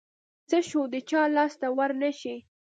څه 0.49 0.57
شوه 0.69 0.85
د 0.93 0.95
چا 1.09 1.21
لاس 1.35 1.53
ته 1.61 1.67
ورنشي. 1.77 2.35